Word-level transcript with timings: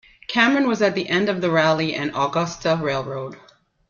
Cameron 0.29 0.67
was 0.67 0.81
at 0.81 0.95
the 0.95 1.07
end 1.07 1.29
of 1.29 1.41
the 1.41 1.51
Raleigh 1.51 1.93
and 1.93 2.09
Augusta 2.15 2.75
Railroad. 2.81 3.37